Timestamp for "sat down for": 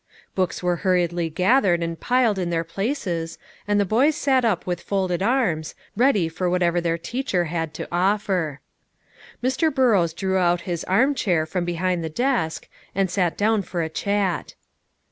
13.11-13.83